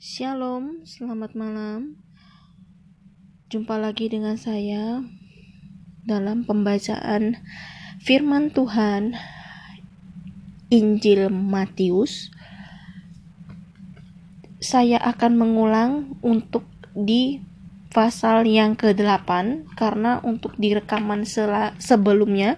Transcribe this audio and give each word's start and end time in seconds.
Shalom, 0.00 0.80
selamat 0.88 1.36
malam. 1.36 2.00
Jumpa 3.52 3.76
lagi 3.76 4.08
dengan 4.08 4.40
saya 4.40 5.04
dalam 6.08 6.48
pembacaan 6.48 7.36
Firman 8.00 8.48
Tuhan 8.48 9.12
Injil 10.72 11.28
Matius. 11.28 12.32
Saya 14.56 14.96
akan 15.04 15.36
mengulang 15.36 16.16
untuk 16.24 16.64
di 16.96 17.44
pasal 17.92 18.48
yang 18.48 18.80
ke-8 18.80 19.28
karena 19.76 20.24
untuk 20.24 20.56
di 20.56 20.72
rekaman 20.72 21.28
sebelumnya 21.76 22.56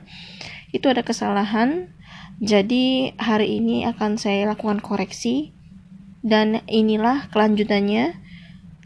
itu 0.70 0.86
ada 0.86 1.02
kesalahan. 1.02 1.90
Jadi 2.38 3.18
hari 3.18 3.59
ini 3.59 3.82
akan 3.90 4.14
saya 4.14 4.46
lakukan 4.46 4.79
koreksi 4.79 5.59
dan 6.23 6.62
inilah 6.70 7.29
kelanjutannya. 7.34 8.16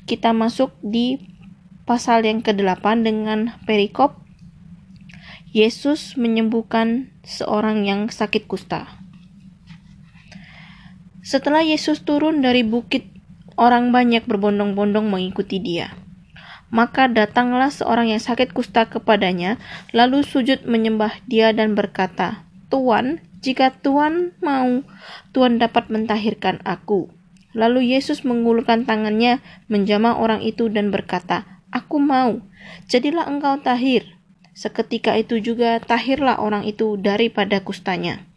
Kita 0.09 0.33
masuk 0.33 0.75
di 0.83 1.21
pasal 1.87 2.27
yang 2.27 2.43
ke-8 2.43 3.07
dengan 3.07 3.55
perikop 3.69 4.27
Yesus 5.57 6.21
menyembuhkan 6.21 7.17
seorang 7.25 7.89
yang 7.89 8.13
sakit 8.13 8.45
kusta. 8.45 9.01
Setelah 11.25 11.65
Yesus 11.65 12.05
turun 12.05 12.45
dari 12.45 12.61
bukit, 12.61 13.09
orang 13.57 13.91
banyak 13.91 14.29
berbondong-bondong 14.29 15.09
mengikuti 15.09 15.57
dia. 15.59 15.97
Maka 16.69 17.09
datanglah 17.09 17.73
seorang 17.73 18.13
yang 18.13 18.21
sakit 18.21 18.53
kusta 18.53 18.87
kepadanya, 18.87 19.57
lalu 19.97 20.21
sujud 20.21 20.69
menyembah 20.69 21.25
dia 21.25 21.57
dan 21.57 21.73
berkata, 21.73 22.45
Tuan, 22.69 23.25
jika 23.41 23.73
Tuan 23.81 24.37
mau, 24.45 24.85
Tuan 25.33 25.57
dapat 25.57 25.89
mentahirkan 25.89 26.61
aku. 26.69 27.16
Lalu 27.57 27.97
Yesus 27.97 28.21
mengulurkan 28.21 28.85
tangannya, 28.85 29.41
menjamah 29.73 30.21
orang 30.21 30.45
itu 30.45 30.69
dan 30.69 30.93
berkata, 30.93 31.65
Aku 31.73 31.97
mau, 31.97 32.45
jadilah 32.85 33.25
engkau 33.25 33.57
tahir. 33.65 34.05
Seketika 34.53 35.17
itu 35.17 35.41
juga 35.41 35.81
tahirlah 35.81 36.37
orang 36.37 36.69
itu 36.69 37.01
daripada 37.01 37.65
kustanya. 37.65 38.29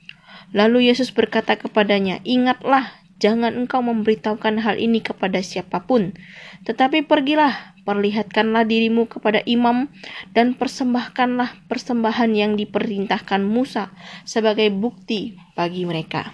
Lalu 0.56 0.88
Yesus 0.88 1.11
berkata 1.11 1.59
kepadanya, 1.59 2.23
Ingatlah, 2.23 2.95
jangan 3.20 3.59
engkau 3.59 3.84
memberitahukan 3.84 4.64
hal 4.64 4.80
ini 4.80 5.03
kepada 5.03 5.44
siapa 5.44 5.83
pun, 5.83 6.16
tetapi 6.64 7.04
pergilah, 7.04 7.76
perlihatkanlah 7.83 8.64
dirimu 8.64 9.11
kepada 9.11 9.44
imam, 9.44 9.92
dan 10.31 10.56
persembahkanlah 10.56 11.67
persembahan 11.67 12.31
yang 12.31 12.56
diperintahkan 12.56 13.44
Musa 13.44 13.92
sebagai 14.23 14.72
bukti 14.72 15.36
bagi 15.59 15.83
mereka. 15.83 16.31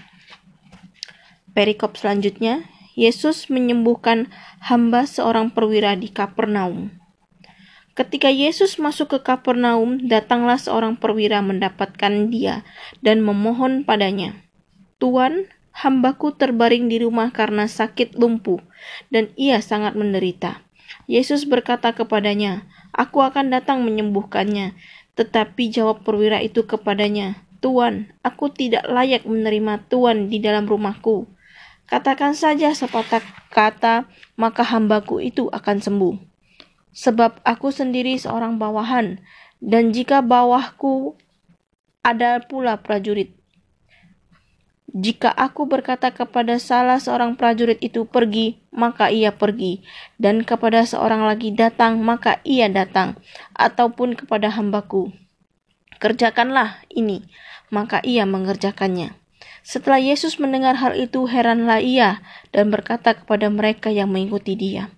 Perikop 1.55 1.95
selanjutnya, 1.95 2.67
Yesus 2.95 3.51
menyembuhkan 3.51 4.31
hamba 4.63 5.03
seorang 5.03 5.51
perwira 5.51 5.99
di 5.99 6.07
Kapernaum. 6.07 6.95
Ketika 7.91 8.31
Yesus 8.31 8.79
masuk 8.79 9.11
ke 9.11 9.19
Kapernaum, 9.19 9.99
datanglah 10.07 10.55
seorang 10.55 10.95
perwira 10.95 11.43
mendapatkan 11.43 12.31
dia 12.31 12.63
dan 13.03 13.19
memohon 13.19 13.83
padanya, 13.83 14.39
"Tuan, 14.95 15.51
hambaku 15.75 16.39
terbaring 16.39 16.87
di 16.87 17.03
rumah 17.03 17.35
karena 17.35 17.67
sakit 17.67 18.15
lumpuh, 18.15 18.63
dan 19.11 19.27
ia 19.35 19.59
sangat 19.59 19.99
menderita." 19.99 20.63
Yesus 21.03 21.43
berkata 21.43 21.91
kepadanya, 21.91 22.63
"Aku 22.95 23.19
akan 23.19 23.51
datang 23.51 23.83
menyembuhkannya." 23.83 24.71
Tetapi 25.19 25.67
jawab 25.67 26.07
perwira 26.07 26.39
itu 26.39 26.63
kepadanya, 26.63 27.43
"Tuan, 27.59 28.15
aku 28.23 28.55
tidak 28.55 28.87
layak 28.87 29.27
menerima 29.27 29.83
Tuan 29.91 30.31
di 30.31 30.39
dalam 30.39 30.63
rumahku." 30.63 31.34
Katakan 31.85 32.33
saja 32.33 32.73
sepatah 32.73 33.21
kata, 33.53 34.09
maka 34.33 34.65
hambaku 34.65 35.21
itu 35.21 35.45
akan 35.53 35.77
sembuh. 35.77 36.15
Sebab 36.97 37.45
aku 37.45 37.69
sendiri 37.69 38.17
seorang 38.17 38.57
bawahan, 38.57 39.21
dan 39.61 39.93
jika 39.93 40.25
bawahku 40.25 41.13
ada 42.01 42.41
pula 42.41 42.81
prajurit. 42.81 43.37
Jika 44.95 45.27
aku 45.27 45.67
berkata 45.67 46.09
kepada 46.09 46.55
salah 46.55 47.03
seorang 47.03 47.35
prajurit 47.35 47.77
itu 47.83 48.07
pergi, 48.07 48.63
maka 48.71 49.11
ia 49.11 49.35
pergi, 49.35 49.83
dan 50.15 50.47
kepada 50.47 50.87
seorang 50.87 51.27
lagi 51.27 51.51
datang, 51.51 51.99
maka 51.99 52.39
ia 52.47 52.71
datang, 52.71 53.19
ataupun 53.59 54.15
kepada 54.15 54.47
hambaku. 54.49 55.11
Kerjakanlah 55.99 56.81
ini, 56.87 57.27
maka 57.69 57.99
ia 58.07 58.23
mengerjakannya. 58.23 59.24
Setelah 59.65 59.97
Yesus 59.97 60.37
mendengar 60.37 60.77
hal 60.77 60.93
itu, 60.93 61.25
heranlah 61.25 61.81
ia 61.81 62.21
dan 62.53 62.69
berkata 62.69 63.17
kepada 63.17 63.49
mereka 63.49 63.89
yang 63.89 64.13
mengikuti 64.13 64.53
dia, 64.53 64.93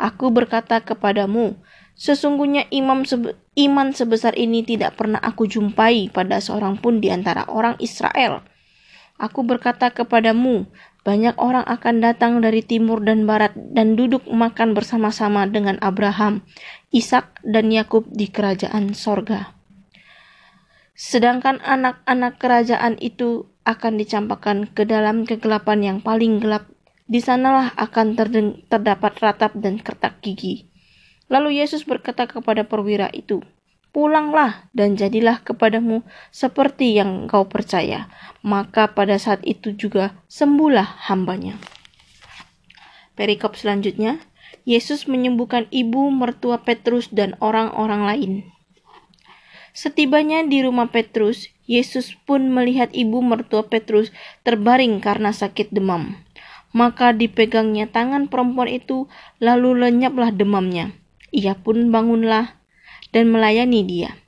Aku 0.00 0.32
berkata 0.32 0.80
kepadamu, 0.80 1.60
sesungguhnya 1.92 2.64
imam 2.72 3.04
sebe 3.04 3.36
iman 3.60 3.92
sebesar 3.92 4.34
ini 4.40 4.64
tidak 4.64 4.96
pernah 4.96 5.20
aku 5.20 5.44
jumpai 5.44 6.08
pada 6.08 6.40
seorang 6.40 6.80
pun 6.80 7.04
di 7.04 7.12
antara 7.12 7.44
orang 7.44 7.76
Israel. 7.76 8.40
Aku 9.20 9.44
berkata 9.44 9.92
kepadamu, 9.92 10.64
banyak 11.04 11.36
orang 11.36 11.62
akan 11.68 12.00
datang 12.00 12.40
dari 12.40 12.64
timur 12.64 13.04
dan 13.04 13.28
barat 13.28 13.52
dan 13.54 14.00
duduk 14.00 14.24
makan 14.26 14.72
bersama-sama 14.72 15.44
dengan 15.44 15.76
Abraham, 15.84 16.40
Ishak, 16.88 17.44
dan 17.44 17.68
Yakub 17.68 18.08
di 18.08 18.32
kerajaan 18.32 18.96
sorga. 18.96 19.52
Sedangkan 20.96 21.60
anak-anak 21.62 22.40
kerajaan 22.40 22.98
itu 22.98 23.53
akan 23.64 23.96
dicampakkan 23.96 24.68
ke 24.70 24.84
dalam 24.84 25.24
kegelapan 25.24 25.80
yang 25.80 25.98
paling 26.04 26.40
gelap. 26.40 26.68
Di 27.04 27.20
sanalah 27.20 27.72
akan 27.76 28.16
terdapat 28.68 29.12
ratap 29.20 29.52
dan 29.60 29.76
kertak 29.80 30.24
gigi. 30.24 30.68
Lalu 31.28 31.60
Yesus 31.60 31.84
berkata 31.84 32.24
kepada 32.24 32.64
perwira 32.64 33.12
itu, 33.12 33.44
Pulanglah 33.94 34.66
dan 34.74 34.98
jadilah 34.98 35.38
kepadamu 35.46 36.02
seperti 36.34 36.98
yang 36.98 37.30
kau 37.30 37.46
percaya. 37.46 38.10
Maka 38.42 38.90
pada 38.90 39.14
saat 39.22 39.38
itu 39.46 39.70
juga 39.70 40.18
sembuhlah 40.26 41.06
hambanya. 41.06 41.62
Perikop 43.14 43.54
selanjutnya, 43.54 44.18
Yesus 44.66 45.06
menyembuhkan 45.06 45.70
ibu 45.70 46.10
mertua 46.10 46.66
Petrus 46.66 47.06
dan 47.14 47.38
orang-orang 47.38 48.02
lain. 48.02 48.32
Setibanya 49.70 50.42
di 50.42 50.66
rumah 50.66 50.90
Petrus, 50.90 51.53
Yesus 51.64 52.12
pun 52.28 52.52
melihat 52.52 52.92
ibu 52.92 53.24
mertua 53.24 53.68
Petrus 53.68 54.12
terbaring 54.44 55.00
karena 55.00 55.32
sakit 55.32 55.72
demam. 55.72 56.20
Maka 56.74 57.14
dipegangnya 57.14 57.86
tangan 57.86 58.26
perempuan 58.26 58.66
itu, 58.66 59.06
lalu 59.38 59.78
lenyaplah 59.78 60.34
demamnya. 60.34 60.90
Ia 61.30 61.54
pun 61.54 61.94
bangunlah 61.94 62.58
dan 63.14 63.30
melayani 63.30 63.86
dia. 63.86 64.18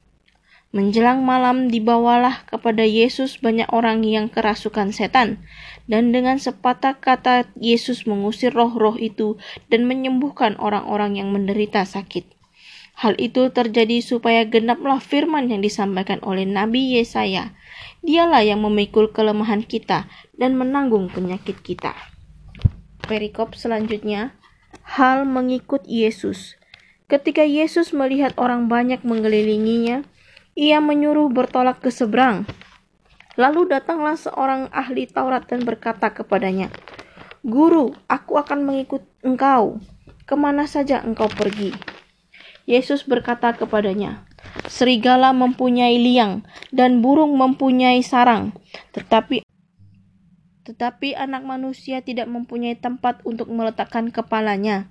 Menjelang 0.71 1.25
malam 1.25 1.73
dibawalah 1.73 2.45
kepada 2.45 2.85
Yesus 2.85 3.41
banyak 3.41 3.67
orang 3.73 4.05
yang 4.05 4.29
kerasukan 4.29 4.93
setan, 4.93 5.41
dan 5.89 6.13
dengan 6.13 6.37
sepatah 6.37 7.01
kata 7.01 7.49
Yesus 7.57 8.05
mengusir 8.05 8.53
roh-roh 8.53 8.95
itu 9.01 9.41
dan 9.73 9.89
menyembuhkan 9.89 10.55
orang-orang 10.61 11.17
yang 11.17 11.33
menderita 11.33 11.83
sakit. 11.89 12.36
Hal 12.97 13.13
itu 13.21 13.53
terjadi 13.53 14.01
supaya 14.01 14.49
genaplah 14.49 15.05
firman 15.05 15.53
yang 15.53 15.61
disampaikan 15.61 16.17
oleh 16.25 16.49
Nabi 16.49 16.97
Yesaya. 16.97 17.53
Dialah 18.01 18.41
yang 18.41 18.65
memikul 18.65 19.13
kelemahan 19.13 19.61
kita 19.61 20.09
dan 20.33 20.57
menanggung 20.57 21.13
penyakit 21.13 21.61
kita. 21.61 21.93
Perikop 23.05 23.53
selanjutnya, 23.53 24.33
hal 24.81 25.29
mengikut 25.29 25.85
Yesus. 25.85 26.57
Ketika 27.05 27.45
Yesus 27.45 27.93
melihat 27.93 28.33
orang 28.41 28.73
banyak 28.73 29.05
mengelilinginya, 29.05 30.01
ia 30.57 30.81
menyuruh 30.81 31.29
bertolak 31.29 31.85
ke 31.85 31.93
seberang. 31.93 32.49
Lalu 33.37 33.77
datanglah 33.77 34.17
seorang 34.17 34.73
ahli 34.73 35.05
Taurat 35.05 35.45
dan 35.45 35.69
berkata 35.69 36.09
kepadanya, 36.17 36.73
Guru, 37.45 37.93
aku 38.09 38.41
akan 38.41 38.65
mengikut 38.65 39.05
engkau, 39.21 39.85
ke 40.25 40.35
mana 40.35 40.65
saja 40.65 41.05
engkau 41.05 41.29
pergi. 41.29 41.96
Yesus 42.67 43.07
berkata 43.07 43.55
kepadanya, 43.55 44.27
Serigala 44.67 45.31
mempunyai 45.31 46.03
liang 46.03 46.43
dan 46.75 46.99
burung 46.99 47.39
mempunyai 47.39 48.03
sarang, 48.03 48.51
tetapi 48.91 49.47
tetapi 50.67 51.15
anak 51.15 51.47
manusia 51.47 52.03
tidak 52.03 52.27
mempunyai 52.27 52.75
tempat 52.75 53.23
untuk 53.23 53.47
meletakkan 53.47 54.11
kepalanya. 54.11 54.91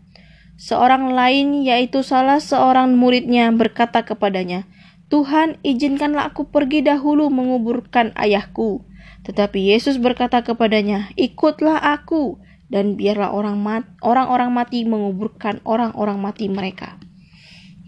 Seorang 0.56 1.12
lain, 1.12 1.68
yaitu 1.68 2.00
salah 2.00 2.39
seorang 2.39 2.95
muridnya, 2.95 3.51
berkata 3.51 4.07
kepadanya, 4.07 4.63
Tuhan, 5.12 5.60
izinkanlah 5.68 6.31
aku 6.31 6.48
pergi 6.48 6.80
dahulu 6.80 7.27
menguburkan 7.27 8.16
ayahku. 8.16 8.88
Tetapi 9.27 9.75
Yesus 9.75 10.00
berkata 10.00 10.48
kepadanya, 10.48 11.12
Ikutlah 11.19 11.75
aku, 11.75 12.39
dan 12.72 12.95
biarlah 12.95 13.36
orang-orang 13.36 14.50
mati 14.56 14.88
menguburkan 14.88 15.60
orang-orang 15.68 16.24
mati 16.24 16.48
mereka. 16.48 16.95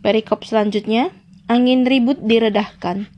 Perikop 0.06 0.46
selanjutnya, 0.46 1.12
angin 1.48 1.88
ribut 1.88 2.22
diredahkan. 2.22 3.10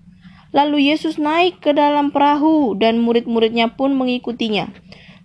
Lalu 0.50 0.90
Yesus 0.90 1.22
naik 1.22 1.62
ke 1.62 1.78
dalam 1.78 2.10
perahu 2.10 2.74
dan 2.74 2.98
murid-muridnya 2.98 3.78
pun 3.78 3.94
mengikutinya. 3.94 4.74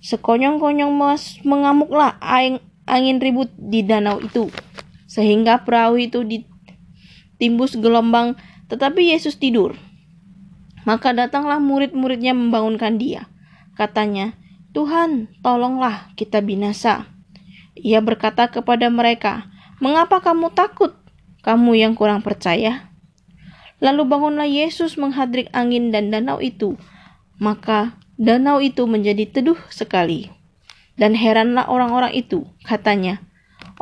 Sekonyong-konyong 0.04 0.92
mengamuklah 1.48 2.20
angin 2.84 3.16
ribut 3.16 3.48
di 3.56 3.80
danau 3.80 4.20
itu, 4.20 4.52
sehingga 5.08 5.64
perahu 5.64 5.96
itu 5.96 6.20
ditimbus 6.28 7.80
gelombang, 7.80 8.36
tetapi 8.68 9.16
Yesus 9.16 9.40
tidur. 9.40 9.80
Maka 10.84 11.16
datanglah 11.16 11.56
murid-muridnya 11.56 12.36
membangunkan 12.36 13.00
dia. 13.00 13.24
Katanya, 13.80 14.36
Tuhan, 14.76 15.32
tolonglah 15.40 16.12
kita 16.20 16.44
binasa. 16.44 17.08
Ia 17.72 18.04
berkata 18.04 18.52
kepada 18.52 18.92
mereka, 18.92 19.48
Mengapa 19.82 20.22
kamu 20.22 20.54
takut, 20.54 20.94
kamu 21.44 21.76
yang 21.76 21.93
kurang 21.93 22.25
percaya? 22.25 22.88
Lalu 23.85 24.08
bangunlah 24.08 24.49
Yesus 24.49 24.96
menghadrik 24.96 25.52
angin 25.52 25.93
dan 25.93 26.08
danau 26.08 26.41
itu. 26.41 26.81
Maka 27.37 28.00
danau 28.17 28.64
itu 28.64 28.88
menjadi 28.88 29.29
teduh 29.29 29.61
sekali. 29.69 30.32
Dan 30.96 31.12
heranlah 31.12 31.69
orang-orang 31.69 32.17
itu, 32.17 32.49
katanya, 32.64 33.20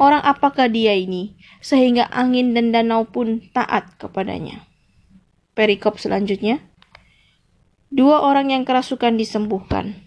Orang 0.01 0.25
apakah 0.25 0.73
dia 0.73 0.97
ini, 0.97 1.37
sehingga 1.61 2.09
angin 2.09 2.57
dan 2.57 2.73
danau 2.73 3.05
pun 3.05 3.45
taat 3.53 3.93
kepadanya. 4.01 4.65
Perikop 5.53 6.01
selanjutnya. 6.01 6.65
Dua 7.93 8.25
orang 8.25 8.49
yang 8.57 8.65
kerasukan 8.65 9.21
disembuhkan. 9.21 10.01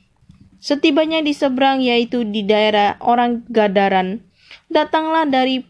Setibanya 0.58 1.22
di 1.22 1.38
seberang, 1.38 1.86
yaitu 1.86 2.26
di 2.26 2.42
daerah 2.42 2.98
orang 2.98 3.46
Gadaran, 3.46 4.26
datanglah 4.74 5.30
dari 5.30 5.62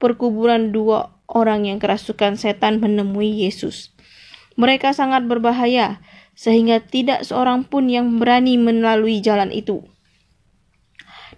perkuburan 0.00 0.72
dua 0.72 1.17
orang 1.28 1.68
yang 1.68 1.78
kerasukan 1.78 2.40
setan 2.40 2.80
menemui 2.80 3.44
Yesus. 3.44 3.92
Mereka 4.58 4.96
sangat 4.96 5.28
berbahaya, 5.28 6.02
sehingga 6.34 6.82
tidak 6.82 7.22
seorang 7.22 7.62
pun 7.68 7.86
yang 7.86 8.18
berani 8.18 8.58
melalui 8.58 9.20
jalan 9.22 9.52
itu. 9.54 9.86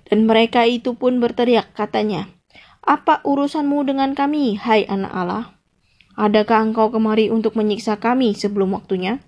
Dan 0.08 0.24
mereka 0.24 0.64
itu 0.64 0.96
pun 0.96 1.20
berteriak 1.20 1.74
katanya, 1.76 2.30
Apa 2.80 3.20
urusanmu 3.26 3.84
dengan 3.84 4.16
kami, 4.16 4.56
hai 4.56 4.88
anak 4.88 5.12
Allah? 5.12 5.44
Adakah 6.16 6.72
engkau 6.72 6.88
kemari 6.90 7.28
untuk 7.28 7.54
menyiksa 7.54 8.00
kami 8.00 8.32
sebelum 8.32 8.72
waktunya? 8.74 9.20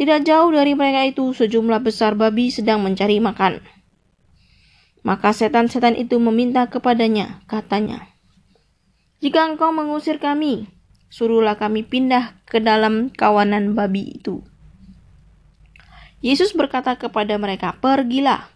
Tidak 0.00 0.24
jauh 0.24 0.48
dari 0.48 0.72
mereka 0.72 1.04
itu 1.04 1.36
sejumlah 1.36 1.84
besar 1.84 2.16
babi 2.16 2.48
sedang 2.48 2.80
mencari 2.80 3.20
makan. 3.20 3.60
Maka 5.04 5.36
setan-setan 5.36 5.92
itu 5.96 6.16
meminta 6.16 6.64
kepadanya, 6.72 7.44
katanya, 7.44 8.08
Jika 9.20 9.44
engkau 9.44 9.68
mengusir 9.68 10.16
kami, 10.16 10.64
suruhlah 11.12 11.60
kami 11.60 11.84
pindah 11.84 12.40
ke 12.48 12.56
dalam 12.56 13.12
kawanan 13.12 13.76
babi 13.76 14.16
itu. 14.16 14.40
Yesus 16.24 16.56
berkata 16.56 16.96
kepada 16.96 17.36
mereka, 17.36 17.76
Pergilah. 17.76 18.48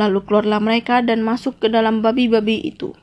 Lalu 0.00 0.24
keluarlah 0.24 0.62
mereka 0.62 1.04
dan 1.04 1.20
masuk 1.20 1.60
ke 1.60 1.68
dalam 1.68 2.00
babi-babi 2.00 2.64
itu. 2.64 2.96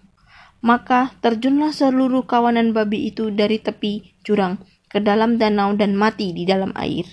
Maka 0.66 1.14
terjunlah 1.22 1.70
seluruh 1.70 2.26
kawanan 2.26 2.74
babi 2.74 3.14
itu 3.14 3.30
dari 3.30 3.62
tepi 3.62 4.18
jurang 4.26 4.58
ke 4.90 4.98
dalam 4.98 5.38
danau 5.38 5.78
dan 5.78 5.94
mati 5.94 6.34
di 6.34 6.50
dalam 6.50 6.74
air. 6.74 7.06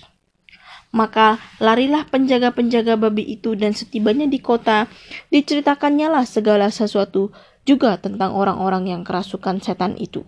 Maka 0.95 1.37
larilah 1.59 2.07
penjaga-penjaga 2.07 2.95
babi 2.95 3.37
itu 3.37 3.53
dan 3.53 3.75
setibanya 3.75 4.25
di 4.31 4.39
kota, 4.39 4.87
diceritakannya 5.27 6.07
lah 6.07 6.23
segala 6.23 6.71
sesuatu 6.71 7.35
juga 7.65 7.97
tentang 7.97 8.37
orang-orang 8.37 8.93
yang 8.93 9.01
kerasukan 9.01 9.59
setan 9.59 9.97
itu. 9.97 10.23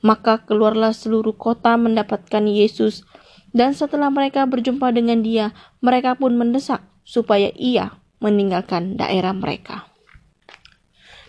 Maka 0.00 0.42
keluarlah 0.48 0.96
seluruh 0.96 1.36
kota 1.36 1.76
mendapatkan 1.76 2.48
Yesus, 2.48 3.04
dan 3.52 3.76
setelah 3.76 4.08
mereka 4.08 4.48
berjumpa 4.48 4.88
dengan 4.96 5.20
dia, 5.20 5.52
mereka 5.84 6.16
pun 6.16 6.34
mendesak 6.40 6.80
supaya 7.04 7.52
ia 7.52 8.00
meninggalkan 8.20 8.96
daerah 8.96 9.36
mereka. 9.36 9.90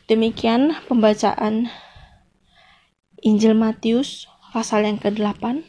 Demikian 0.08 0.76
pembacaan 0.88 1.72
Injil 3.24 3.56
Matius 3.56 4.28
pasal 4.52 4.88
yang 4.88 5.00
ke-8. 5.00 5.64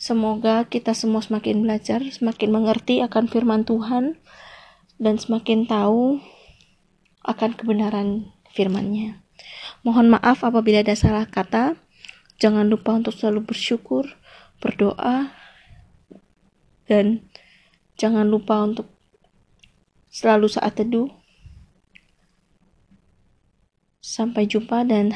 Semoga 0.00 0.64
kita 0.64 0.96
semua 0.96 1.20
semakin 1.20 1.62
belajar, 1.62 2.00
semakin 2.00 2.48
mengerti 2.50 3.04
akan 3.04 3.28
firman 3.28 3.62
Tuhan, 3.68 4.16
dan 4.96 5.20
semakin 5.20 5.68
tahu 5.68 6.18
akan 7.24 7.56
kebenaran 7.56 8.32
firman-Nya. 8.52 9.20
Mohon 9.84 10.20
maaf 10.20 10.44
apabila 10.44 10.84
ada 10.84 10.96
salah 10.96 11.24
kata. 11.28 11.76
Jangan 12.40 12.68
lupa 12.68 12.96
untuk 12.96 13.12
selalu 13.12 13.44
bersyukur, 13.44 14.16
berdoa, 14.64 15.28
dan 16.88 17.28
jangan 18.00 18.24
lupa 18.24 18.64
untuk 18.64 18.88
selalu 20.08 20.48
saat 20.48 20.80
teduh. 20.80 21.12
Sampai 24.00 24.48
jumpa 24.48 24.88
dan 24.88 25.12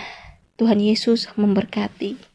Tuhan 0.61 0.79
Yesus 0.85 1.33
memberkati. 1.35 2.34